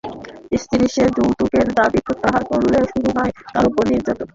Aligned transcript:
স্ত্রী 0.61 0.85
সেই 0.87 1.09
যৌতুকের 1.17 1.67
দাবি 1.77 1.99
প্রত্যাখ্যান 2.05 2.43
করলে 2.51 2.77
শুরু 2.91 3.09
হয় 3.15 3.31
তাঁর 3.45 3.65
ওপর 3.69 3.83
নির্যাতন। 3.91 4.27